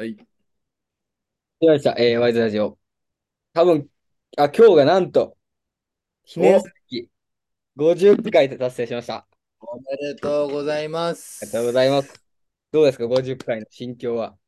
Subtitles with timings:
[0.00, 0.16] はい。
[0.16, 0.26] 来
[1.66, 1.94] ました。
[1.98, 2.78] えー、ワイズラジオ。
[3.52, 3.86] 多分、
[4.38, 5.36] あ、今日がなんと、
[6.24, 7.10] 記念お、すべき
[7.76, 9.16] 50回で達成しました。
[9.16, 9.26] あ
[9.60, 11.90] おめでとうございまりがとうございす。
[11.90, 12.24] ます。
[12.72, 14.38] どうですか、50回の心境は？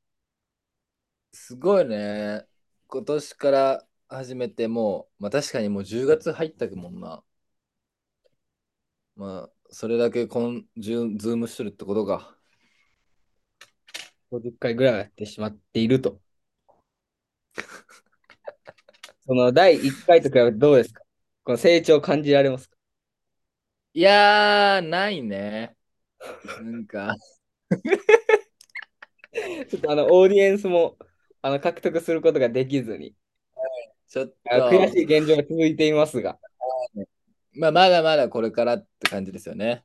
[1.35, 2.47] すごいね。
[2.87, 7.23] 今年から始めてもう、まあ確かにもう10月入ったもんな。
[9.17, 12.39] まあ、それだけこん、ズームしてるってことか。
[14.33, 16.19] 50回ぐらいはやってしまっていると。
[19.27, 21.03] その第1回と比べてどうですか？
[21.45, 22.77] この成長を感じられますか？
[23.95, 25.77] いやー、ないね。
[26.63, 27.15] なんか、
[29.69, 30.97] ちょっとあの、オーディエンスも
[31.43, 33.15] あの獲得することができずに、
[34.09, 36.39] ちょっあ悔と、しい現状が続いていますが、
[37.53, 39.85] まあまだまだこれからって感じですよね。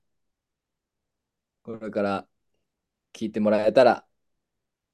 [1.63, 2.27] これから
[3.13, 4.07] 聞いてもらえたら。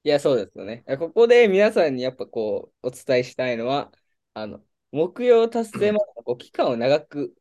[0.03, 0.83] いや、そうですよね。
[0.99, 3.91] ここで皆さんにやっぱこう、お伝えしたいのは、
[4.33, 7.35] あの、目標達成までのこう期間を長く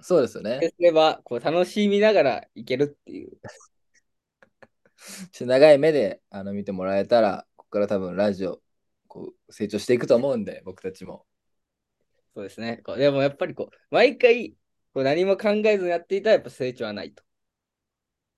[0.00, 0.58] そうですよね。
[0.60, 3.38] すれば、こう楽しみながらいけるっていう。
[5.46, 8.60] 長い目であの見てもらえたら、ここから多分ラジオ
[9.06, 11.26] こう成長していくと思うんで、僕たちも。
[12.34, 12.78] そうですね。
[12.78, 14.56] こうでもやっぱりこう、毎回
[14.92, 17.22] こう何も考えずにやっていたらやっぱ成長はないと。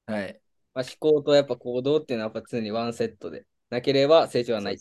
[0.07, 0.44] はい。
[0.75, 4.79] まあ、思考とやっぱ行動っていうのはやっぱ常にワンセットでなければ成長はない。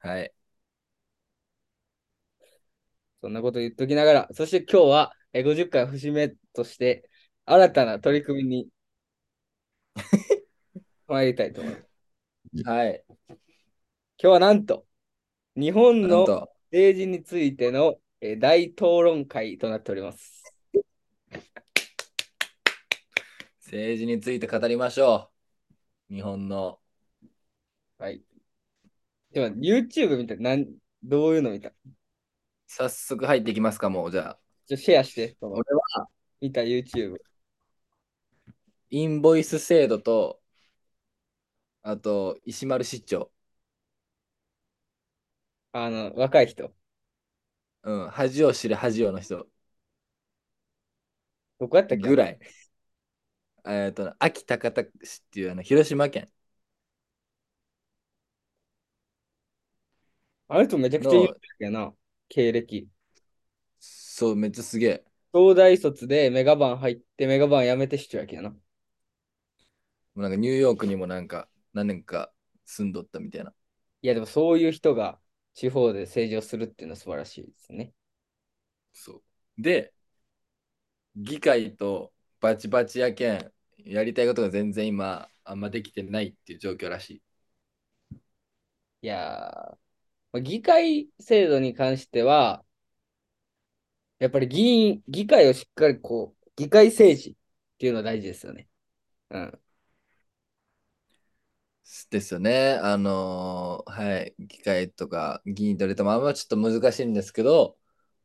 [0.00, 0.32] はい。
[3.20, 7.08] そんなこと言っときながら、そして今日はえー50回節目として
[7.46, 8.68] 新たな取り組みに
[11.06, 12.64] 参りたいと思います。
[12.64, 13.04] はい。
[13.08, 13.34] 今
[14.18, 14.86] 日はなんと、
[15.56, 16.26] 日本の
[16.72, 20.41] 政治についてのえー大討論会となっております。
[23.72, 25.30] 政治について語りましょ
[26.10, 26.14] う。
[26.14, 26.78] 日本の。
[27.96, 28.22] はい。
[29.32, 30.66] でも YouTube 見たなん
[31.02, 31.72] どういうの見た？
[32.66, 34.10] 早速入っていきますか、もう。
[34.10, 34.38] じゃあ。
[34.66, 36.08] ちょシェアして、俺は、
[36.40, 37.16] 見た YouTube。
[38.90, 40.42] インボイス制度と、
[41.82, 43.32] あと、石丸市長。
[45.72, 46.74] あの、若い人。
[47.84, 48.10] うん。
[48.10, 49.46] 恥を知る恥をの人
[51.58, 52.08] どこやったっけ？
[52.08, 52.38] ぐらい。
[53.64, 56.30] えっと、秋高田市っていうあの広島県
[60.48, 61.94] あの人めちゃくちゃ有名の、だけどな、
[62.28, 62.88] 経歴。
[63.80, 65.04] そう、めっちゃすげえ。
[65.34, 68.50] 東大卒でメガバン入ってメガバン辞めて市長やけどな。
[68.50, 68.56] も
[70.16, 72.32] うなんかニューヨークにもなんか何年か
[72.64, 73.52] 住んどったみたいな。
[74.02, 75.20] いや、でもそういう人が
[75.54, 77.92] 地方で政治をするっていうのは素晴らしいですね。
[78.92, 79.12] そ
[79.58, 79.62] う。
[79.62, 79.92] で、
[81.16, 82.12] 議会と
[82.42, 87.22] バチバチやけん、やりたいことが全然今、あんまできてないっていう状況らしい。
[89.02, 92.64] いやー、議会制度に関しては、
[94.18, 97.34] やっぱり議員、議会をしっかりこう、議会政治っ
[97.78, 98.68] ていうのは大事ですよね。
[99.30, 99.60] うん。
[102.10, 102.78] ですよね。
[102.82, 107.76] あのーはい、議会とか議員とれてもあんまちょっと難しいんですけど、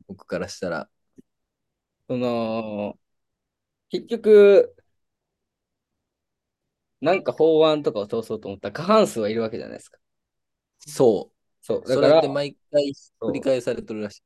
[0.06, 0.90] 僕からしたら。
[2.08, 2.98] その、
[3.90, 4.74] 結局、
[7.00, 9.98] なんか法案とかを通そうと思ったら過半数はいるわけじゃないですか。
[10.80, 11.36] そう。
[11.60, 11.88] そう。
[11.88, 12.92] だそから、れって毎回
[13.26, 14.22] 繰りそ返されてるらしい。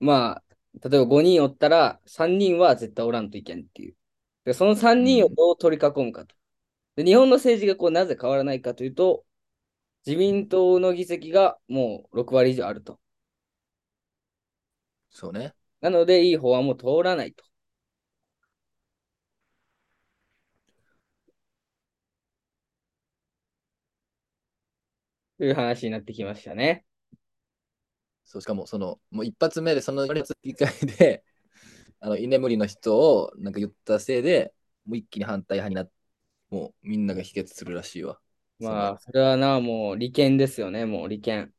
[0.00, 0.42] うま
[0.82, 3.96] あ、例えば5人おったら3人は絶対おらんといけんっていう。
[4.44, 5.36] で、その3人をうん。
[5.36, 6.34] どう取り囲むかと。
[6.96, 9.26] で、日本の政治がこうなぜ変わらないかというと、
[10.06, 13.00] 自民党の議席がもう6割以上あると。
[15.10, 15.54] そうね。
[15.80, 17.44] なので、いい法案も通らないと
[25.44, 26.84] いう話になってきましたね。
[28.24, 30.06] そう、しかもその、もう一発目でその
[30.42, 31.24] 議会で、
[32.00, 34.52] あの居眠りの人をなんか言ったせいで、
[34.84, 35.92] もう一気に反対派になって、
[36.50, 38.20] もうみんなが否決するらしいわ。
[38.58, 41.46] まあ、それはな、もう利権ですよね、もう利権。
[41.46, 41.50] っ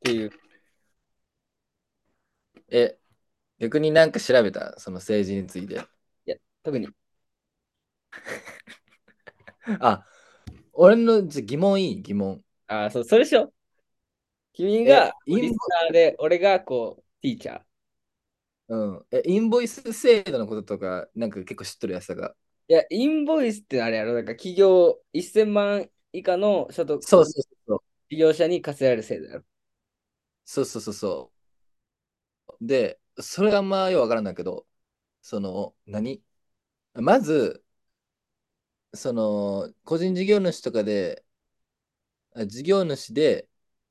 [0.00, 0.30] ていう。
[2.70, 2.98] え、
[3.58, 5.74] 逆になんか調べた、その政治について。
[5.74, 5.78] い
[6.30, 6.88] や、特に。
[9.80, 10.06] あ、
[10.72, 12.02] 俺の疑問いい？
[12.02, 12.44] 疑問。
[12.66, 13.52] ああ、そう、それでしょ。
[14.52, 17.62] 君えが、インリスナーで、俺がこう、ティーチャー。
[18.68, 22.34] うん、えインボイス制度のこととか、なんか結構知っとるやつだが。
[22.68, 27.82] いや、インボイスってあれやろ、だから企業1000万以下の所得そうそうそう。
[28.10, 29.44] 事業者に課せられる制度やろ。
[30.44, 31.32] そうそうそうそ
[32.60, 32.66] う。
[32.66, 34.66] で、それがあんまよくわからんだけど、
[35.22, 36.22] その、何？
[36.94, 37.64] まず、
[38.94, 41.24] その、個人事業主とかで、
[42.34, 43.48] あ事業主で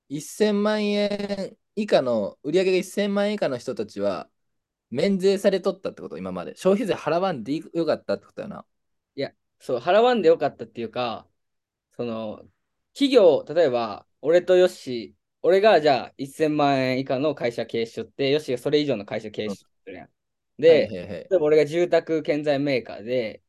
[0.09, 4.29] 1000万円以下の、売上が1000万円以下の人たちは、
[4.89, 6.55] 免税されとったってこと、今まで。
[6.55, 8.65] 消費税払わんでよかったってことやな。
[9.15, 11.27] いや、そう、払わんでよかったっていうか、
[11.91, 12.43] その、
[12.93, 20.11] 企業、例えば、俺とヨッシー、俺がじゃあ1000万円以下の会社経営しとって、ヨッシーがそれ以上の会社経営しとってるやん。
[20.59, 23.43] で、はいはいはい例えば俺が住宅建材メーカーで、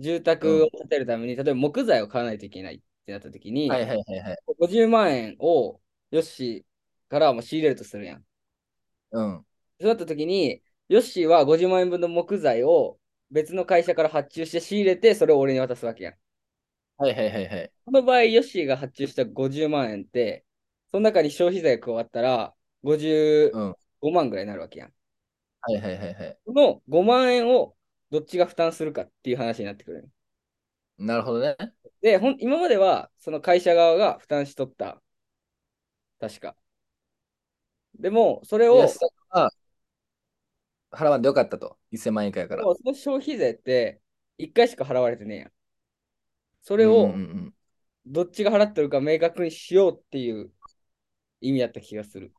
[0.00, 4.42] 住宅を建てるために、例えば木材を買わないといけないってなった時に、はいはいはいはい。
[4.46, 5.80] 50万円を
[6.10, 8.26] ヨッシーからも仕入れるとするやん。
[9.12, 9.44] うん。
[9.80, 12.98] そうなった時に、ヨッシーは50万円分の木材を
[13.30, 16.14] 別の会社から発注して仕入れて、それを俺に渡すわけやん。
[16.98, 17.72] はいはいはいはい。
[17.84, 20.44] この場合、ヨッシーが発注した50万円って、
[20.92, 23.76] その中に消費税が加わったら55うん。
[24.00, 24.94] 万ぐらいになるわけやん。
[25.62, 26.40] はいはいはいはい。
[26.44, 27.74] この5万円を
[28.10, 30.08] どっちが負担するかっていう話になってくる。
[30.98, 31.56] なるほどね。
[32.02, 35.00] で、ほん今まではその会社側が負担しとった。
[36.18, 36.56] 確か。
[37.98, 38.88] でも、それを、
[40.90, 41.78] 払わんでよかったと。
[41.92, 42.62] 1000万円以下やから。
[42.62, 44.00] その消費税って
[44.38, 45.48] 1回しか払われてねえやん。
[46.62, 47.14] そそれを
[48.06, 50.50] どっちが払ってるか明確にしようっていう
[51.40, 52.32] 意味だった気がする。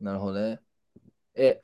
[0.00, 0.60] なるほどね。
[1.34, 1.62] え、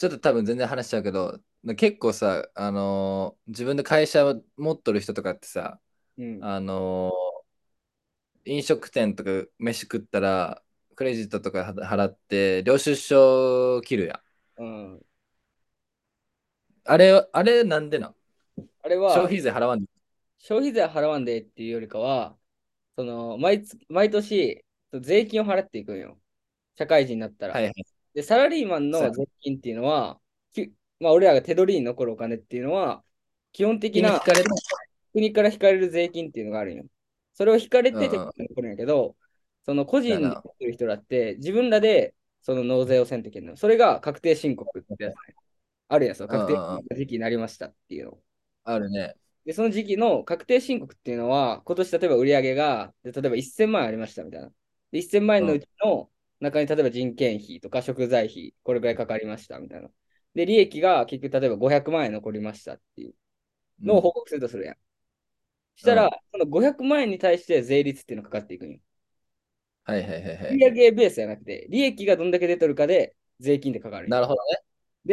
[0.00, 1.40] ちょっと多分全然話しちゃうけど、
[1.76, 5.80] 結構さ、あのー自分で会社を持っとる人とかってさ、
[6.18, 6.40] うん。
[6.40, 7.44] あのー
[8.44, 10.62] 飲食店とか飯食ったら、
[10.96, 14.20] クレジットとか払って、領収書切るやん。
[14.56, 15.06] うん、
[16.84, 18.16] あれ、あれなんでなん？
[18.82, 19.86] あれは消費税払わんで。
[20.38, 22.36] 消費税払わんでっていうよりかは、
[22.96, 24.64] その毎月毎年
[25.00, 26.20] 税金を払っていくんよ。
[26.78, 27.54] 社会人になったら。
[27.54, 27.99] はいはい。
[28.14, 30.20] で、サラリーマンの税金っていうのは、
[30.52, 33.02] きまあ、俺らが手取りに残るお金っていうのは、
[33.52, 34.20] 基本的な。
[35.12, 36.84] 国から引かれる税金っていうのがあるんよ。
[37.34, 39.16] それを引かれて手取りに残るんやけど、
[39.64, 43.56] その個人でってる人だって、自分らでその納税をせんといけないの。
[43.56, 45.34] それが確定申告ってやつね。
[45.88, 48.18] あるやん、その確定申告の時期になりましたっていうの。
[48.64, 49.14] あるね。
[49.44, 54.52] で、その時期の確定申告っていうのは、今年例えば売上が、で例えば1000万円ありましたみたいな。
[54.92, 56.10] で、1000万円のうちの
[56.40, 59.90] 中に例えば人件費とか食材費、これぐらいかかりましたみたいな。
[60.34, 63.14] で、利益が結局例えば500万円残りましたっていう
[63.84, 64.76] のを報告するとするやん。
[65.76, 68.78] したら、うんその500万円に対して税率っていうのがかかっていくんよ。
[69.84, 70.64] はいはいはいはい。
[70.64, 74.14] 売上ベースじゃなくて、利益がどんだけ出とるかで税金ってかかる。
[74.14, 74.58] なるほどね。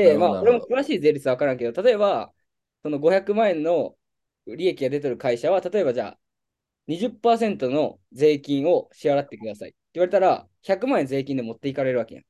[0.01, 2.33] なで、まあ、俺もなるほ詳しい税率は分からんけど、例えば、
[2.83, 3.97] その500万円の
[4.47, 6.19] 利益が出てる会社は、例えばじゃあ、
[6.87, 12.23] 20%の税金を支払ってください言われたら、100万円税金で持っていかれるわけやん。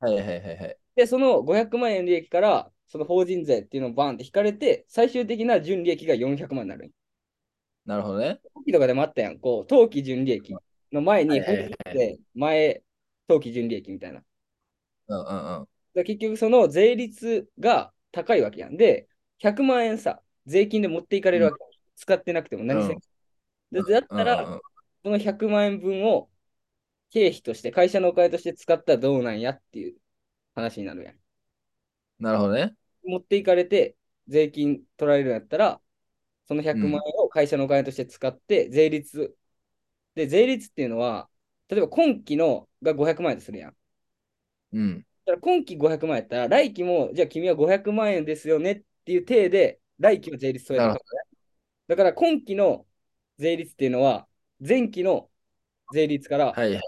[0.00, 0.78] はいはいはいはい。
[0.96, 6.92] で、その500万円利益から、その法人税っていうのをバーンって引かれて、最終的な純利益が400万になる。
[7.86, 8.40] なるほどね。
[8.54, 9.38] 登記とかでもあったやん。
[9.38, 10.54] こう、当期純利益
[10.92, 12.82] の前に、法人税前、
[13.26, 14.22] 当期純利益みたいな。
[15.08, 15.68] うんうんうん。
[16.04, 18.76] 結局その税率が高いわけやん。
[18.76, 19.08] で、
[19.38, 21.58] 100万円さ、税金で持っていかれるわけ。
[21.96, 22.92] 使ってなくても何せ。
[22.92, 23.00] うん
[23.70, 24.60] でだったら、うんうんうん
[25.04, 26.28] その100万円分を
[27.10, 29.98] 経費として、会社のお金として使ったらどうなんやっていう
[30.54, 31.20] 話になるやん。
[32.18, 32.74] なるほどね。
[33.04, 33.96] 持っていかれて、
[34.28, 35.80] 税金取られるんやったら、
[36.48, 39.36] その100万円を会社のお金として使って、税率。
[40.16, 41.30] で、税率っていうのは、
[41.68, 43.76] 例えば今期のが500万円とするやん。
[44.72, 45.04] うん。
[45.26, 50.98] だから今期500万円やったら、来期も、じゃあ君は500万円ですよねっていう体で、来期は税率それなるほ
[51.86, 52.86] だから今期の
[53.38, 54.28] 税率っていうのは、
[54.66, 55.30] 前期の
[55.90, 56.82] 税率からはいはい。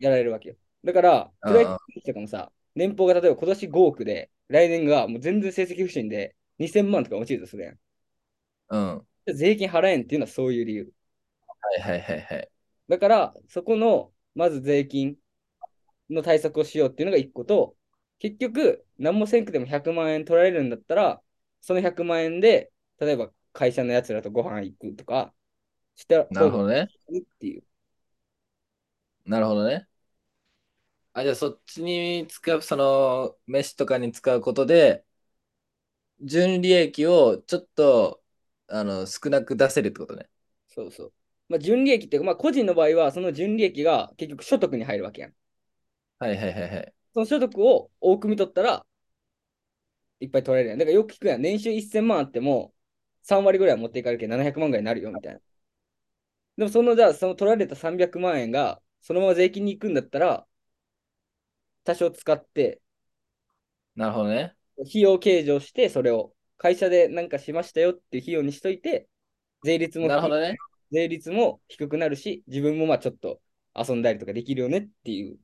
[0.00, 0.56] やられるわけよ。
[0.84, 7.80] だから、うんプロ野球とかもさ、年俸が例えば今年5億で、来年がもう全然成績不振で2000万とか落ちるとするやん。
[8.68, 8.80] うん。
[8.98, 9.04] は
[9.34, 10.92] 税金払えんっていうのはそういう理由。
[11.78, 12.50] いはいはいはい。
[12.88, 15.16] だから、そこの、まず税金
[16.10, 17.76] の対策をしようっていうのが1個と、
[18.18, 21.22] 結局、何もせんくても100万円取られるんだったら、
[21.60, 25.34] その100万円で、例えば会社のやつらとご飯行くとか、
[25.96, 26.90] したなるほどね。
[27.10, 27.64] っていう。
[29.24, 29.86] なるほどね。
[31.20, 35.04] あ、じゃあそっちに使う、その、飯とかに使うことで、
[36.20, 38.22] 純利益をちょっと、
[38.68, 40.28] あの、少なく出せるってことね。
[40.68, 41.12] そうそう。
[41.48, 45.34] まあ、純利益っていうか、まあ、個人の場合は、その純利益が結局所得に入るわけやん。
[46.18, 46.94] はいはいはいはい。
[47.14, 48.84] その所得を多く見とったら、
[50.20, 50.78] いっぱい取られるやん。
[50.78, 51.42] だからよく聞くやん。
[51.42, 52.74] 年収1000万あっても、
[53.22, 55.40] 3割ぐらいは持っていかれるけど700万ぐらいになるよ、みたいな。
[56.56, 60.46] でも、その、じゃあ、その取られた300万円が、そのまま税金に行くんだったら、
[61.84, 62.80] 多少使って、
[63.96, 64.54] なるほどね。
[64.88, 69.08] 費用計上して、それを会社でなんかしましたよっていう費用にしといて、
[69.64, 70.56] 税率もなるほどね。
[70.92, 73.40] 税率も低くなるし、自分もまあちょっと
[73.74, 75.38] 遊んだりとかできるよねっていう。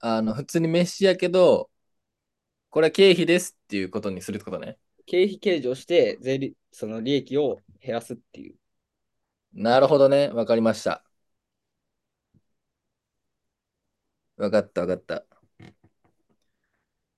[0.00, 1.70] あの、普通に飯やけど、
[2.70, 4.78] これは経費ですっていうことにするってことね。
[5.06, 8.56] 経費計上して税率、その利益を減らすっていう。
[9.52, 10.28] なるほどね。
[10.28, 11.07] わかりました。
[14.38, 15.24] わかったわかった。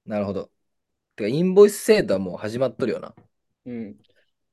[0.07, 0.51] なるほど。
[1.17, 3.15] てか、インボイス制度はもう始まっとるよな。
[3.67, 3.97] うん。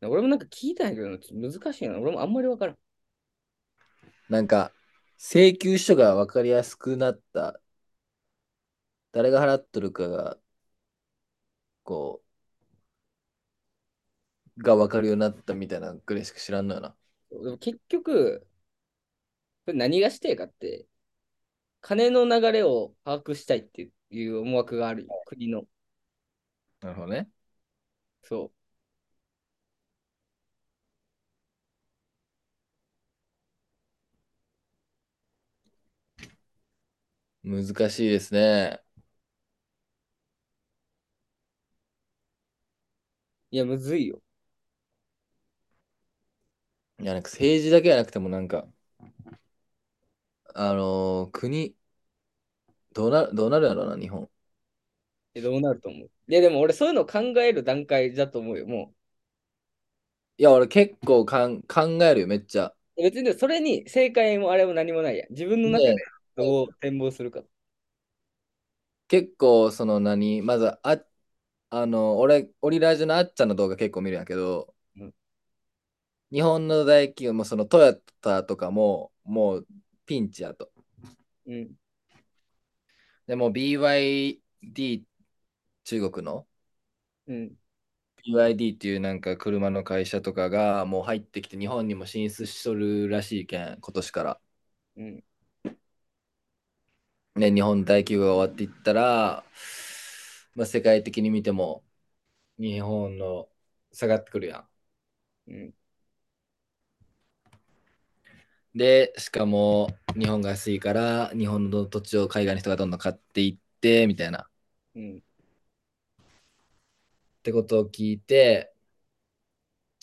[0.01, 2.00] 俺もなんか聞いたんやけど、難しいな。
[2.00, 2.77] 俺もあんまりわからん。
[4.29, 4.71] なんか、
[5.17, 7.59] 請求書がわかりやすくなった。
[9.12, 10.38] 誰が払っとるかが、
[11.83, 12.21] こ
[14.57, 16.95] う、がわかるようになったみたいなぐらいしか知らんのよな。
[17.31, 18.45] でも結局、
[19.67, 20.88] 何がしてえかって、
[21.81, 25.65] 金の流れを把握したいっていう思惑があるよ国の。
[26.81, 27.29] なるほどね。
[28.24, 28.51] そ
[37.43, 38.79] 難しいですね。
[43.51, 43.55] う。
[43.55, 44.22] いや、むずいよ。
[47.00, 48.67] いや、なんか政治だけじゃなくてもなんか、
[50.57, 51.75] あのー国、
[52.93, 54.29] どうな、どうなるやろうな、日本。
[55.35, 56.11] えどうなると思う？
[56.27, 58.65] いや、でも俺そういうのを考える段階だと思うよ。
[58.67, 58.93] も
[60.37, 62.73] いや、俺結構かん考えるよ、めっちゃ。
[62.97, 63.03] う。
[63.03, 65.29] 別にそれに正解もあれも何もないやん。
[65.31, 66.03] 自分の中でね
[66.35, 67.43] どう展望するか。
[69.07, 71.03] 結構、その何、まず、あ、
[71.69, 75.13] あの、俺、オリラジのあっちゃんの動画結構見るんやけど、うん
[76.31, 79.67] 日本の大企業も、そのトヨタとかも、もう
[80.07, 80.71] ピンチやと。
[81.45, 81.75] うん。
[83.27, 85.05] でも BYD、
[85.83, 86.47] 中国の？
[87.27, 87.57] うん。
[88.25, 94.41] BYD っていうなんか車の会社とかがもう入ってきて日本にも進出しとるらしいけん、今年から。
[94.95, 95.23] うん。
[97.35, 99.43] ね、日本大企業が終わっていったら、
[100.55, 101.83] まあ、世界的に見ても
[102.59, 103.49] 日本の
[103.93, 104.69] 下がってくるやん。
[105.47, 105.73] うん。
[108.77, 114.41] で、しかも日本が安いから日本の土地を海外の人がどんどん買っていってみたいな。
[114.43, 114.46] っ
[114.96, 115.24] うん。
[117.43, 118.74] てことを聞いて、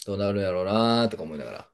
[0.07, 1.71] どうなるんやろうなとか思いながら。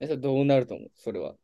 [0.00, 0.90] え、それどうなると思う？
[0.94, 1.36] それは。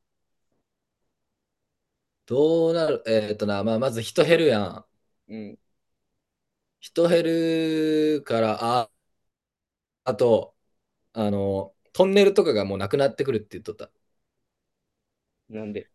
[2.26, 3.02] どうなる？
[3.06, 4.86] えっとな、まあ、まず人減るやん。
[5.28, 5.58] うん。
[6.80, 8.90] 人減るから、あ、
[10.04, 10.54] あと、
[11.14, 13.90] あの、トンネルとかがもうなくなってくるって言っとった。
[15.50, 15.90] なんで？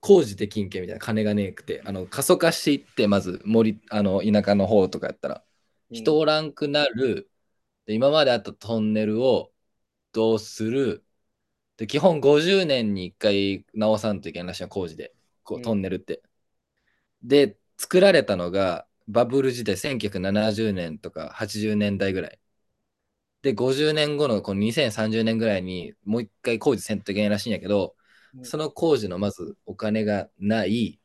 [0.00, 5.44] 工事できんけみたいな金がねえくて、あの過疎化していって、まず森、あの田舎の方とかやったら、
[5.90, 7.30] 人おらんくなる、
[7.86, 9.52] で今まであったトンネルを
[10.12, 11.04] どうする、
[11.78, 15.64] で基本50年に1回直さんといけないらしいの、工事で、こううん。
[15.64, 16.22] トンネルって。
[17.22, 22.40] で、作られたのがバブル時代1970年とか80年代ぐらい。
[23.46, 27.94] で、50年後のこの2030年ぐらいにもう一回工事せんといけないらしいんやけど、
[28.34, 30.98] うんその工事のまずお金がない。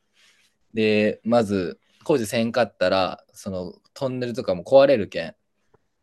[0.73, 5.35] で、まず工事せんかったら、そのトンネルとかも壊れるけん、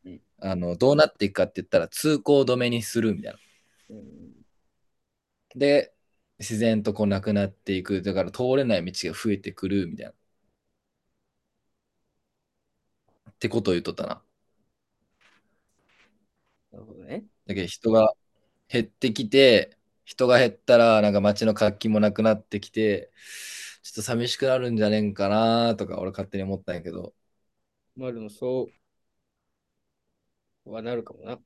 [0.05, 3.39] うんあのどうなっていくかって言ったら通行止めにするみたいな。
[3.91, 4.47] うん。
[5.57, 5.93] で、
[6.39, 8.01] 自然とこうなくなっていく。
[8.03, 10.13] だから通れない道が増えてくるみたいな。
[13.33, 14.23] ってことを言っとったな。
[16.79, 17.25] なるほどね。
[17.47, 18.13] だけど人が
[18.69, 23.13] 減ってきて、人が減ったらなんか街の活気もなくなってきて、
[23.83, 27.15] ちょっと寂しくなるんじゃねえんかなとか俺勝手に思ったんやけど。
[27.97, 28.71] まあでもそ
[30.65, 31.41] うはなるかもな。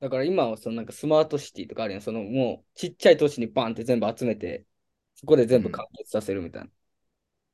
[0.00, 2.02] だから今はそのなんかスマートシティとかあるやん。
[2.02, 4.66] そのもうちっちゃい都市にバンって全部集めて、
[5.14, 6.68] そこで全部完結させるみたいな。
[6.68, 6.72] っ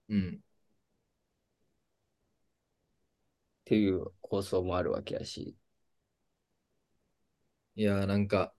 [0.08, 0.40] うん。
[3.66, 5.54] ていう構想もあるわけやし。
[7.76, 8.52] いやーなんか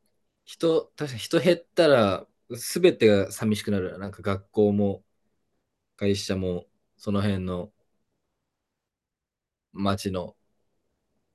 [0.45, 3.97] 人、確かに人減ったら全てが寂しくなる。
[3.99, 5.03] なんか学校も
[5.97, 6.67] 会社も
[6.97, 7.73] その辺の
[9.73, 10.35] 街の。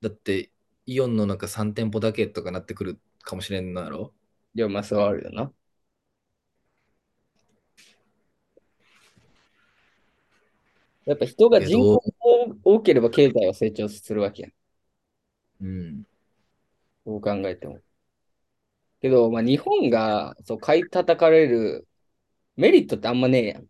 [0.01, 0.51] だって
[0.85, 4.13] イオンの中3店舗だけとかなってくるかもしれんのやろ？
[4.55, 5.51] いや、まあそうあるよな。
[11.05, 11.97] やっぱ人が人口
[12.49, 14.51] が多ければ経済は成長するわけやん。
[15.61, 16.05] うん。
[17.05, 17.79] どう考えても。
[19.01, 21.87] けど、まあ、日本がそう買い叩かれる
[22.57, 23.67] メリットってあんまねえやん。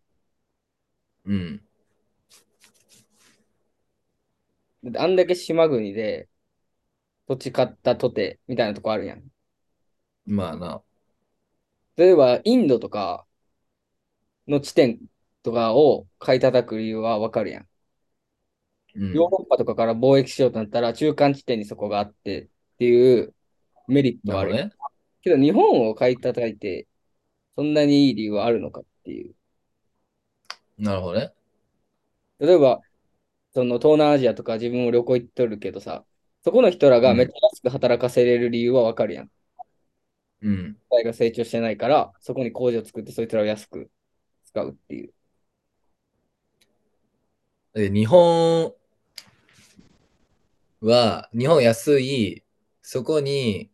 [1.26, 1.62] うん。
[4.84, 6.30] だってあんだけ島国で
[7.28, 9.24] 土地買ったとてみたいなとこあるやん。
[10.26, 10.84] まあな。
[11.96, 13.26] 例えば、インドとか
[14.48, 15.00] の地点
[15.44, 17.70] とかを買い叩く理由はわかるやん。
[18.96, 19.12] うん。
[19.14, 22.50] ヨーロッパとかから貿易しようとなったら中間地点にそこがあって
[22.82, 23.36] っていう
[23.88, 24.54] メリットはある。
[24.54, 24.74] なるね。
[25.22, 26.88] けど日本を買い叩いて
[27.56, 29.36] そんなにいい理由はあるのかっていう。
[30.80, 31.32] なるほどね。
[32.40, 32.82] 例えば、
[33.54, 36.04] その東南アジアとか自分も旅行行っとるけどさ、
[36.44, 39.30] そこの人らがめっちゃ安く働かせれる理由はわかるやん。
[40.42, 40.78] うん。
[40.90, 43.92] 社会が成長してないから、そこに工場作ってそいつらを安く
[44.46, 45.14] 使うっていう。
[47.74, 48.74] で日本
[50.82, 52.44] は、日本安い、
[52.94, 53.72] そこに、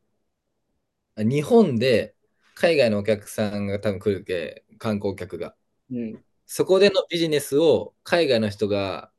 [1.16, 2.16] あ日本で
[2.54, 5.56] 海外のお客さんが多分来るけ、観光客が。
[5.90, 6.24] うん。
[6.46, 9.12] そこでのビジネスを海外の人が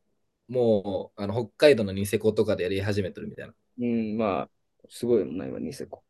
[0.47, 3.55] もうあの北海道のニセコとかでやり始めてるみたいな。
[3.81, 4.51] うん、まあ、
[4.89, 6.05] すごいもんな、今、ニセコ。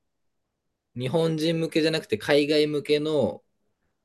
[0.94, 3.42] 日本人向けじゃなくて海外向けの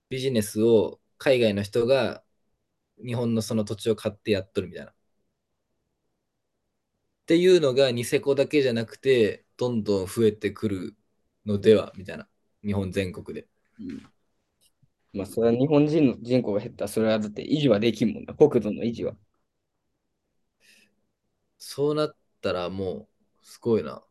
[0.07, 2.23] ビジネスを海外の人が
[3.05, 4.91] 日本のその土地を買ってやっとるみたいな。
[4.91, 4.95] っ
[7.25, 10.95] ていうのがニセコだけじゃなくてどんどん増えてくる
[11.45, 12.27] のではみたいな。
[12.63, 13.47] 日本全国で。
[13.79, 14.13] うん。
[15.13, 19.15] まあ、それは日本人の人口が減ったら、それはだって維持はできんもんな、国土の維持は。
[21.57, 23.09] そうなったらも
[23.41, 24.03] うすごいな。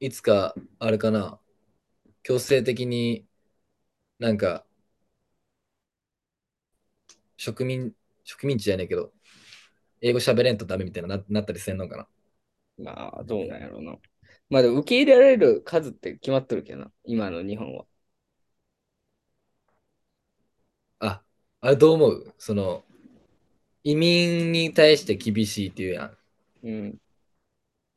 [0.00, 1.40] いつかあれかな。
[2.24, 3.26] 強制的に
[4.18, 4.66] なんか
[7.38, 9.12] 植民、植民地じゃないけど、
[10.00, 12.08] 英語喋れんとダメみたいなななったりせんのかな？
[12.84, 13.96] まあ、どうなんやろうな。
[14.50, 17.84] まあ、でも受け入れられる数って決まっとるけどな、今の日本は。
[21.00, 21.22] あ、
[21.60, 22.34] あれどう思う？
[22.38, 22.84] その、
[23.84, 26.18] 移民に対して厳しいっていうやん、
[26.64, 26.98] うん、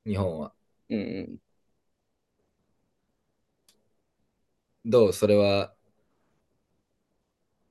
[0.05, 0.53] 日本は。
[0.89, 1.01] うん、う
[1.33, 1.37] ん。
[4.85, 5.13] どう？
[5.13, 5.73] それは、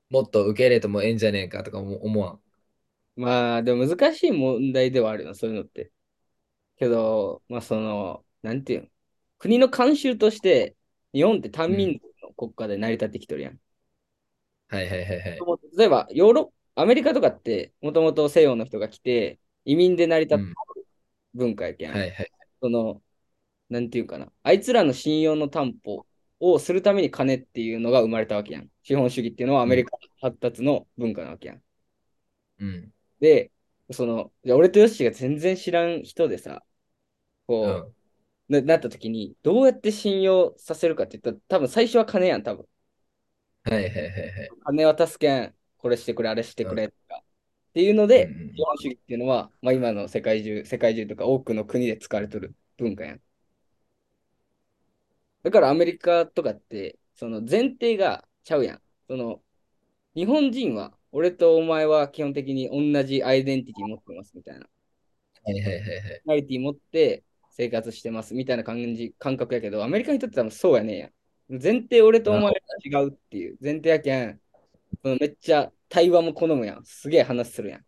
[0.09, 2.39] もっと受け入れてもええんじゃねえかとか思思わん？
[3.15, 5.91] まあ、でも難しい問題ではあるな、そういうのって。
[6.77, 8.89] けど、まあ、その、なんていうの、
[9.39, 10.77] 国の慣習として、
[11.13, 13.61] 日本って単民族の国家で成り立ってきとるやん。
[14.69, 15.39] はいはいはいはい。
[15.77, 20.45] 例えば、ヨーロアメリカとかって、もともと西洋の人が来て、移民で成り立った
[21.33, 21.91] 文化やけん。
[21.91, 22.31] はいはい。
[22.61, 23.01] その、
[23.69, 26.05] なんていうかな、あいつらの信用の担保
[26.39, 28.71] をするために金っていうのが生まれたわけやん。
[28.83, 31.63] 資本主義っていうのはアメリカ発達の文化なわけやん。
[32.59, 32.93] うん。
[33.21, 33.53] で、
[33.93, 36.65] その、じゃあ俺とヨッシーが全然知らん人でさ、
[37.61, 37.93] うこん。
[38.49, 42.67] う、ななった時に、どうやって信用させるかって言ったら、多分最初は金やん、多分。
[43.63, 44.53] はいはいはいはい。
[44.65, 47.17] 金渡すけん、これしてくれ、あれしてくれとか。
[47.19, 47.23] っ
[47.73, 53.21] ていうので、うんうん資本主義っていうのは、まあ今の世界中、世界中とか多くの国で使われてる文化やん。
[55.43, 58.81] だからアメリカとかって、その前提がちゃうやん。
[59.07, 59.43] その、
[60.15, 64.61] 日本人は、俺とお前は基本的に同じアイデンティティ持ってますみたいな。
[65.43, 66.23] はいはいはいはい。
[66.29, 71.61] アイデンティティ持って生活してますみたいな感じ、感覚やけど、アメリカにとって多分そうやねえやん。
[71.61, 72.51] 前提俺とお前は
[72.83, 74.39] 違うっていう前提やけん、
[75.03, 76.85] めっちゃ対話も好むやん。
[76.85, 77.85] すげえ話するやん。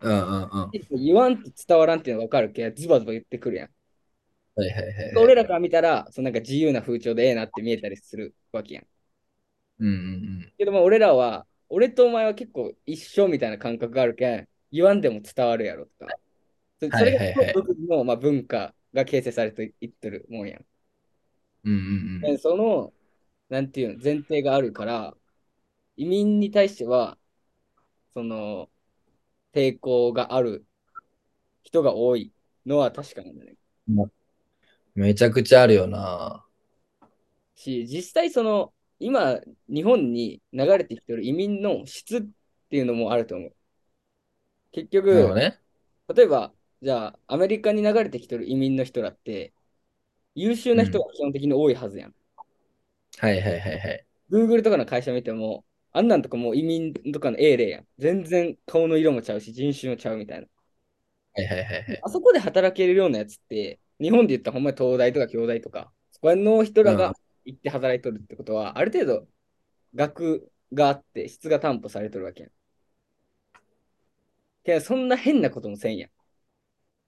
[0.00, 0.70] うんうんうん。
[1.04, 3.70] 言わんと伝わらんっていうのが分かるけん、ズバズバ言ってくるやん。
[4.54, 5.24] はいはいはいはい。
[5.24, 8.86] 俺らから見たら、そのなんか自由な風潮でええなって見えたりするわけやん。
[9.80, 16.14] うんうんけども俺らは、俺とお前は結構一緒みたいな感覚があるけん、言わんでも伝わるやろとか。
[16.80, 20.66] そそれがはいはいはい独自の、まあ、文化が形成されていってるもんやん。
[21.64, 21.72] うん。
[21.74, 21.80] うん
[22.30, 22.94] うんその、
[23.48, 25.16] なんていうの、前提があるから、
[25.96, 27.18] 移民に対しては、
[28.14, 28.70] その、
[29.52, 30.66] 抵抗がある
[31.64, 32.32] 人が多い
[32.66, 33.56] のは確かなんだね。
[34.94, 36.46] めちゃくちゃあるよな。
[37.54, 38.74] し、実際その、
[39.06, 42.22] 今、日本に流れてきてる移民の質っ
[42.70, 43.56] ていうのもあると思う。
[44.72, 45.58] 結局、ね。
[46.14, 49.54] 例えば、じゃあ、アメリカに流れてきてる移民の人らって、
[50.36, 52.16] 優秀な人が基本的に多いはずやん。
[53.18, 54.06] はいはいはいはい。
[54.30, 57.88] Google とかの会社見ても、あんなんとかもう移民とかの A 例やん。
[57.98, 60.46] 全然顔の色もちゃうし、人種もちゃうみたいな。
[61.34, 62.06] はいはいはいはい。
[62.06, 69.28] あそこで働けるようなやつって、日本で言ったらほんまに東大とか京大とか、そこの人らうんが行って働いとるってことは、ある程度
[69.94, 72.52] 学があって質が担保されとるわけやん。
[74.64, 76.10] けど、そんな変なこともせんやん。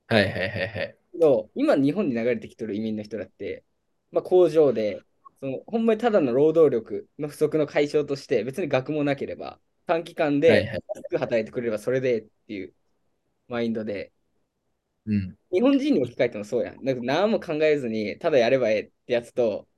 [0.08, 0.98] はいはいはいはい。
[1.12, 3.64] けど、今日本に流れてきてる移民の人だって、
[4.10, 5.04] まあ、工場で、
[5.40, 10.72] そのほんまにただの労働力の不足の解消として、別に学もなければ、短期間はいで
[11.10, 12.74] く働いてくれればそれでっていう
[13.48, 14.12] マインドで、
[15.06, 15.36] うん。
[15.50, 16.84] 日本人に置き換えてもそうやん。
[16.84, 19.68] なんか何も考えずに、ただやればええってやつと、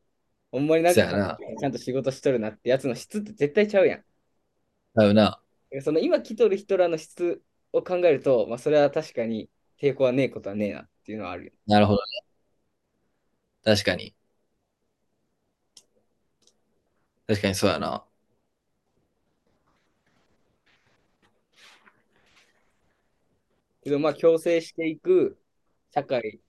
[0.56, 1.38] ほんまになんかそうやな。
[1.60, 4.04] ちゃんと仕事しとるなってやつの質って絶対ちゃうやん。
[4.94, 5.38] 合うな。
[5.82, 7.42] その今来とる人らの質
[7.74, 11.52] を考えると、まあ、それは確かに抵抗はねえことはねえなっていうのはあるよ。
[11.66, 12.04] なるほどね。
[13.64, 14.14] 確かに。
[17.26, 18.02] 確かにそうやな。
[23.84, 25.38] けどまあ強制していく
[25.90, 26.40] 社会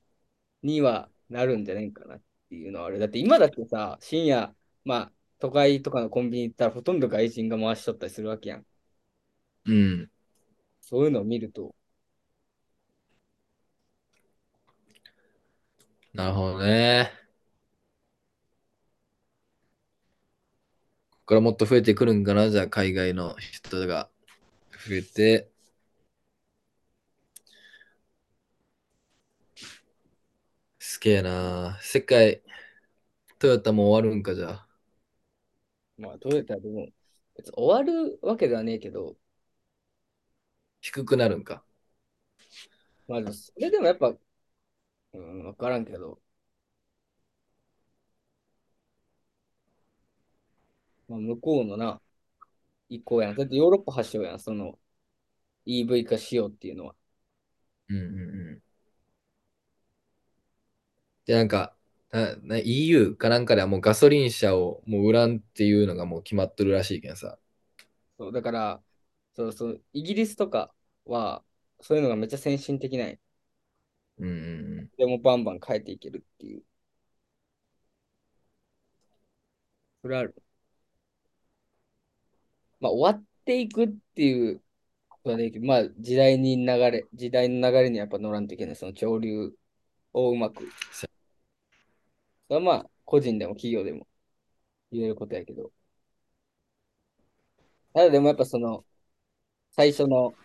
[0.64, 3.00] にはなるんじゃないかなっていうのはある。
[3.00, 4.56] だって今だってさ、深夜、
[4.86, 8.66] まあ都会とかのコンビニ行ったらほとんど外人が回しとったりするわけやん。
[9.66, 10.12] うん。
[10.82, 11.76] そういうのを見ると、
[16.14, 17.12] なるほどね。
[21.12, 22.50] ここからもっと増えてくるんかな？
[22.50, 24.10] じゃあ海外の人が
[24.88, 25.50] 増えて。
[30.98, 31.78] すげえな。
[31.80, 32.42] 世界、
[33.38, 34.68] トヨタも終わるんかじゃあ。
[35.96, 36.88] まあトヨタでも
[37.36, 39.16] 別に終わるわけではねえけど、
[40.82, 41.64] 低くなるんか。
[43.08, 44.16] まあでもそれでもやっぱ、
[45.14, 46.20] うん、わからんけど、
[51.08, 52.02] まあ、向こうのな、
[52.90, 53.36] 意向やん。
[53.36, 54.80] だってヨーロッパ発祥やん、その
[55.68, 56.96] EV 化しようっていうのは。
[57.88, 58.67] うんうんうん。
[61.28, 61.76] で、なんか、
[62.66, 67.38] EU かなんかではもうガソリン車をもう売らんっていうのがもう決まっとるらしいけんさ。
[68.18, 68.84] そう、だから、
[69.36, 70.74] そうそう、イギリスとか
[71.06, 71.44] は、
[71.82, 73.16] そういうのがめっちゃ先進的なんや
[74.20, 76.64] うんうんでもバンバン変えていけるっていう。
[80.02, 80.36] それある。
[82.80, 84.62] まあ、終わっていくっていう
[85.10, 85.66] ことはできる。
[85.66, 88.76] まあ、時代に流れ、時代の流れにやっぱ乗らんといけない。
[88.76, 89.54] その潮流
[90.14, 90.64] をうまく。
[92.50, 94.08] そそれはまあ、個人でも企業でも
[94.92, 95.72] 言えることやけど。
[97.94, 98.86] ただでもやっぱその、
[99.72, 100.36] 最初の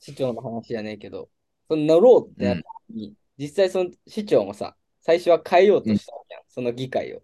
[0.00, 1.30] 市長の話じゃねえけど、
[1.68, 7.22] その乗ろうってなった時に、実際その市長もさ、最初は変えようとしたわけやん、その議会を。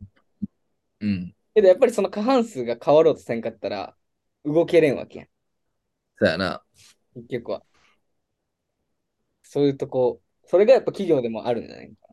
[1.01, 1.09] うん。
[1.09, 1.35] うん。
[1.55, 3.97] けどやっぱりその過半数が変わろうとせんかったら、
[4.45, 5.29] 動けれんわけやん、
[6.19, 6.63] そうやな。
[7.15, 7.63] 結局は。
[9.43, 12.09] そういうとこ、それがやっぱ企業でもあるんじゃないか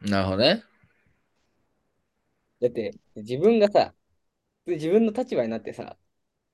[0.00, 0.10] な。
[0.10, 0.62] なるほどね。
[2.64, 3.94] だって、自分がさ、
[4.66, 5.98] 自分の立場になってさ、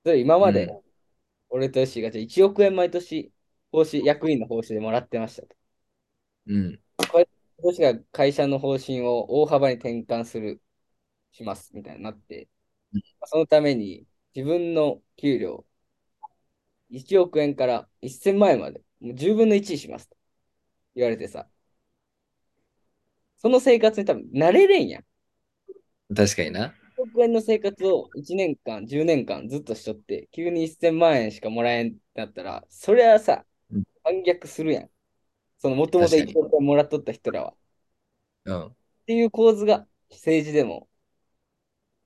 [0.05, 0.81] それ今まで、うん
[1.51, 3.33] 俺とヨッシーがじゃあ1億円毎年、
[3.73, 5.57] 報酬、役員の報酬でもらってましたと。
[6.47, 6.81] うん。
[6.99, 7.25] 今
[7.63, 10.63] 年が会社の方針を大幅に転換する、
[11.33, 12.49] します、みたいになって
[12.93, 15.67] うん、そのために自分の給料、
[16.91, 20.17] 1億円から1000万円まで、もう10分の1にしますと
[20.97, 21.49] 言われてさ、
[23.37, 25.05] その生活に多分慣れれんやん。
[26.15, 26.75] 確かにな。
[26.97, 34.91] 1億円の生活を1年間、10年間ずっとしとって、急に1000万円しかもらえんってなったら、それはさうん、反逆するやん。
[35.59, 37.53] そのもともと確かに1億円もらっとった人らは。
[37.53, 37.57] っ
[38.45, 38.77] うん。
[39.07, 40.89] ていう構図が政治でも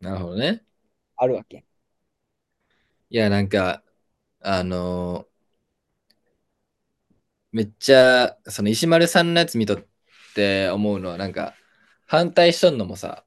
[0.01, 0.65] なるほどね。
[1.17, 1.65] あるわけ。
[3.11, 3.83] いや、なんか、
[4.41, 5.35] あのー
[7.53, 9.87] めっちゃ、その石丸さんのやつ見とっ
[10.35, 11.55] て思うのは、なんか、
[12.07, 13.25] 反対しとんのもさ、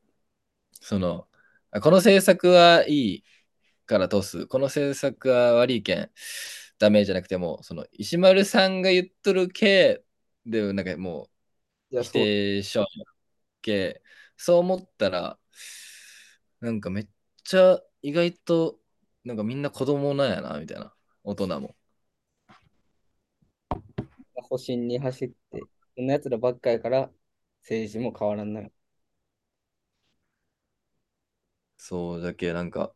[0.88, 1.28] その、
[1.72, 3.24] あこの政策はいい
[3.86, 6.12] から通す、この政策は悪いけん、
[6.80, 10.02] ダメじゃなくても、その、石丸さんが言っとる系
[10.46, 11.30] で、なんかも
[11.92, 12.86] いうや、否定しちゃう
[13.62, 14.02] け、
[14.38, 15.38] そう思ったら、
[16.62, 17.08] なんかめっ
[17.44, 18.80] ちゃ意外と、
[19.26, 20.94] なんかみんな子供なんやな、みたいな。
[21.26, 21.76] 大人も。
[24.36, 25.64] 保身に走って、
[25.98, 27.12] そんな奴らばっかりから
[27.64, 28.72] 政治も変わらんのよ。
[31.78, 32.94] そうだけ、なんか、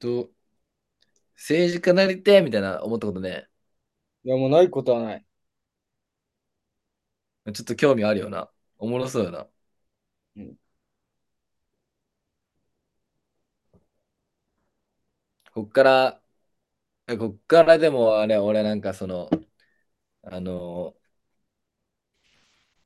[0.00, 0.30] と、
[1.36, 3.48] 政治家なりてえみたいな思ったことね、
[4.24, 5.26] いや、もうないことはない。
[7.52, 8.50] ちょっと興味あるよな。
[8.78, 9.48] おもろそうよな。
[10.36, 10.58] うん
[15.52, 16.22] こっから、
[17.08, 19.30] えこっからでもあれ、俺なんかその、
[20.22, 20.96] あの、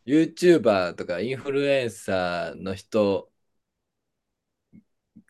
[0.06, 3.30] YouTuber とかインフルエンサーの人、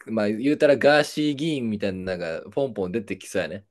[0.07, 3.67] まあ言うたらガーシー議員みたいなのがポンポン出てきそうやね。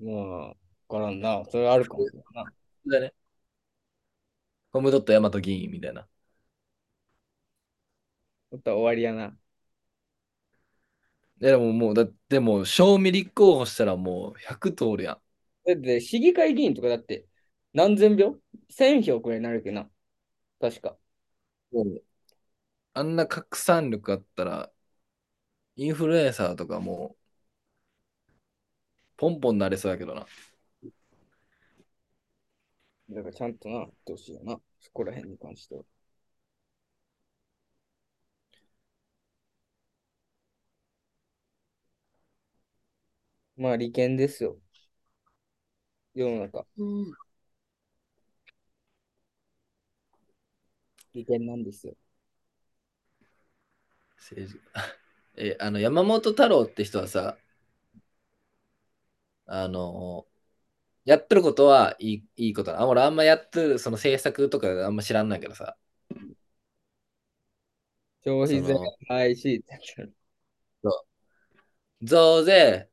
[0.00, 0.54] まあ、わ
[0.88, 1.44] からんな。
[1.50, 2.52] それあるかもしれんな。
[2.86, 3.14] だね。
[4.72, 6.08] コムドット大和議員みたいな。
[8.52, 9.36] おったら終わりやな。
[11.38, 15.22] でももう、だってもう、賞味立候補したらもう100通るやん。
[15.66, 17.26] だって、市議会議員とかだって、
[17.72, 19.90] 何千票 ?1000 票くらいになるけどな。
[20.60, 20.98] 確か。
[21.72, 22.04] もう
[22.94, 24.72] あんな拡散力あったら、
[25.76, 27.30] インフルエンサーとかもう、
[29.16, 30.26] ポンポンなれそうやけどな。
[33.10, 34.58] だからちゃんとな、ってほしいよな。
[34.80, 35.84] そこら辺に関しては。
[43.56, 44.58] まあ、利権ですよ。
[46.14, 46.66] 世の中。
[51.14, 51.94] 利権なんですよ。
[54.18, 54.60] 政治。
[55.36, 57.36] え、あの、山本太郎って人はさ、
[59.46, 60.26] あの、
[61.04, 62.80] やってることはいいいいことな。
[62.82, 65.76] あ俺あんまやってる、その政策とかあんま知らんないけどさ、
[68.24, 68.74] 消費税
[69.08, 70.12] 廃止ってやつやろ。
[72.02, 72.90] 増税、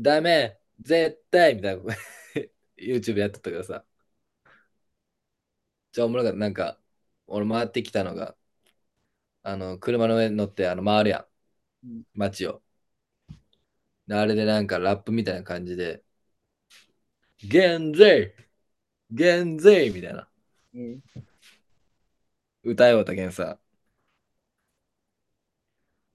[0.00, 1.94] ダメ、絶対みたいな。
[2.78, 3.84] YouTube やってたけどさ、
[5.92, 6.38] じゃあおもろかった。
[6.38, 6.78] なんか、
[7.26, 8.36] 俺回ってきたのが、
[9.42, 11.26] あの、車の上に乗ってあの回るや
[11.84, 12.62] うんん、街を。
[14.08, 16.04] であれでなんかラップみたいな感じで、
[17.42, 18.34] 減税
[19.10, 20.28] 減税みたいな
[20.74, 21.02] うん。
[22.64, 23.58] 歌いよったけんさ、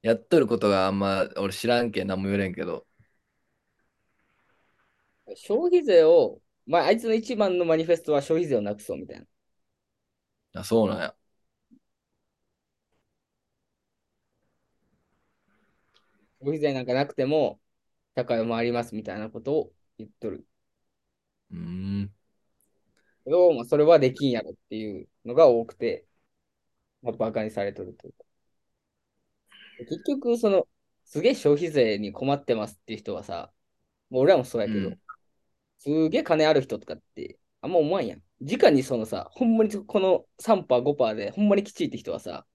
[0.03, 2.85] やっとることがあんま俺知らんけん何も言えれんけど、
[5.35, 9.25] 消費税を、まあ、あいつの一番のマニフェストは消費税をなくそうみたいな。
[10.53, 11.15] あそうなんや。
[16.41, 17.59] 消費税なんかなくても、
[18.15, 20.47] 社会を回りますみたいなことを言っとる。
[21.51, 21.57] うー
[22.05, 22.13] ん。
[23.25, 26.05] けど、まあ、それはできんやろっていうのが多くて、
[27.01, 28.25] まあ、バカにされとるというか。
[29.89, 30.67] 結局、その、
[31.05, 33.51] すげえ消費税に困ってますっていう人はさ、
[34.09, 34.99] もう俺らもそうやけど、うん
[35.79, 38.23] すげえ金ある人とかって、あんま思わんやん。
[38.41, 42.45] 直にそのさ、ほんまにこの3%、5%で、ほんまにきちいって人はさ、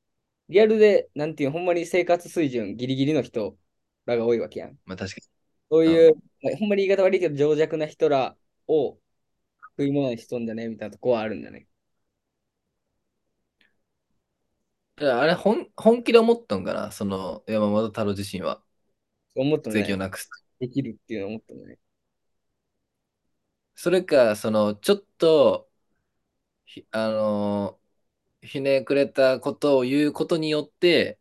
[0.49, 3.57] リアルで、なんていう、ほんまに生活水準ギリギリの人
[4.05, 4.79] らが多いわけやん。
[4.85, 5.21] まあ確か
[5.71, 6.13] そういう、
[6.59, 8.37] ほんまに言い方悪いけど、情弱な人ら
[8.69, 8.99] を
[9.79, 11.67] 食い物にしとんじゃねみたいなとこはあるんだね。
[14.99, 16.91] あれ本、本気で思ったんかな？
[16.91, 18.63] その山本太郎自身は。
[19.35, 20.31] 思ったね、税金をなくす。
[20.59, 21.79] できるっていうのを思ったね。
[23.75, 25.69] それか、その、ちょっと、
[26.67, 27.81] ひあの、
[28.43, 31.19] ひねくれたことを言うことによって、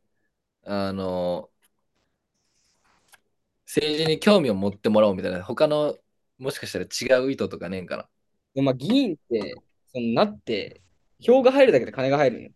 [0.64, 1.52] あの、
[3.66, 5.98] 政治に興味を持ってもらおうみたいな、他の、
[6.38, 8.10] もしかしたら違う意図とかねえんかな。
[8.54, 9.56] でまあ、議員って、
[9.88, 10.82] そのなって、
[11.20, 12.52] 票が入るだけで金が入るんよ。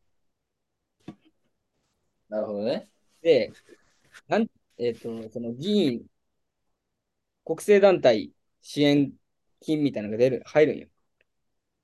[2.30, 2.90] なるほどね。
[3.22, 3.52] で、
[4.28, 4.48] なん
[4.78, 6.06] えっ、と、その議員、
[7.46, 9.12] 国政団体支援
[9.60, 10.88] 金みたいなのが出る、入るんよ。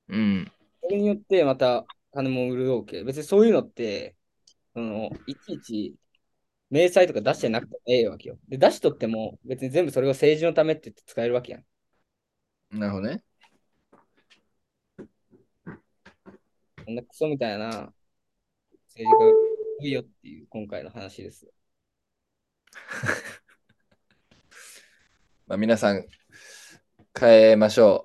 [0.09, 0.51] うん。
[0.95, 4.15] それによってまた金も潤うけど、別にそういうのって、
[4.73, 5.95] そのいちいち
[6.69, 8.37] 明細とか出してなくてもええわけよ。
[8.47, 11.65] で、出しとっても別に全部それを政治のためって言って使えるわけやん。
[12.79, 13.23] なるほどね。
[16.85, 17.93] こんなクソみたいな政
[18.95, 19.33] 治家が
[19.81, 21.51] 多いよっていう今回の話です。
[25.47, 26.05] まあ、皆さん、
[27.19, 28.04] 変えましょ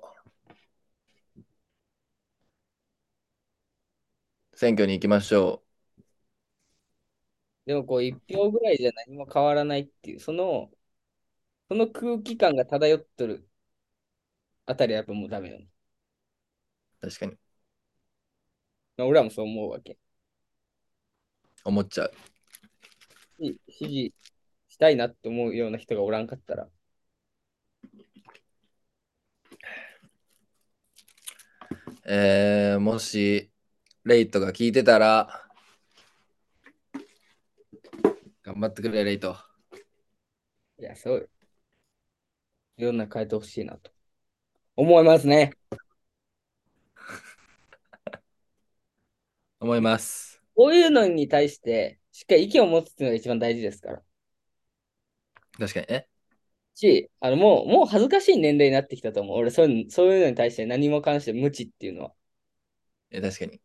[4.61, 5.63] 選挙に行きましょ
[7.65, 10.69] でもこう一票ぐらいじゃ何も変わらないっていう、その、
[11.69, 13.49] その空気感が漂っとる
[14.65, 15.67] あたりはやっぱもうダメよね。
[17.01, 17.07] う。
[17.09, 17.37] 確かに。
[18.97, 19.97] まあ俺らもそう思うわけ。
[21.63, 22.13] 思っちゃう。
[23.39, 24.13] し支持
[24.69, 26.69] したいなって思うような人がおらんかったら、
[32.05, 33.51] えー、もし、
[34.03, 35.45] レイトが聞いてたら、
[38.43, 39.37] 頑張ってくれ、レイト。
[40.79, 41.27] いや、そうよ。
[42.77, 43.91] いろんな変えてほしいなと
[44.75, 45.51] 思いますね。
[49.59, 50.41] 思います。
[50.55, 54.01] こういうのに対して、しっかり意見を持つっていうのが一番大事ですから。
[55.59, 56.07] 確かにね。
[56.73, 59.37] し、あの、もう、もう恥ずかしい年齢になってきたと思う。
[59.37, 62.13] 俺、そういうの、そういうのに対して何も関して無知っていうのは。
[63.11, 63.61] え、確かに。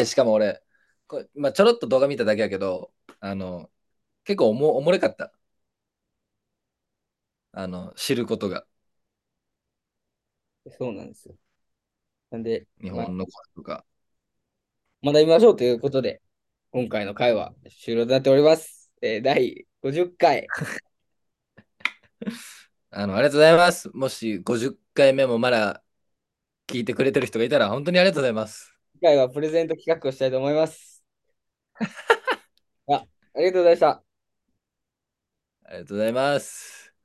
[0.00, 0.62] え、しかも俺、
[1.06, 3.70] これまあ、ちょろっと動画見ただけやけど、あの、
[4.24, 5.32] 結構おもおもれかった。
[7.52, 8.66] あの、知ることが、
[10.78, 11.36] そうなんですよ。
[12.30, 13.84] なんで、まあ日本のこととか。
[15.04, 16.22] 学びましょうということで、
[16.72, 17.54] 今回の回は
[17.84, 18.90] 終了となっております。
[19.02, 20.46] えー第50回。
[22.90, 23.90] あの、ありがとうございます。
[23.94, 25.82] もし50回目もまだ
[26.68, 28.73] 聞いてくれてる人がいたら、本当にありがとうございます。
[29.04, 31.04] 次回はプレゼント企画をしたいと思います。
[32.88, 34.04] あありがとうございました。
[35.64, 36.83] ありがとうございます。